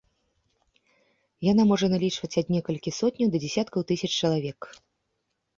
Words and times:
Яна 1.51 1.63
можа 1.71 1.85
налічваць 1.93 2.31
ад 2.43 2.47
некалькі 2.55 2.95
сотняў 3.01 3.27
да 3.37 3.43
дзесяткаў 3.45 3.79
тысяч 3.93 4.11
чалавек. 4.21 4.59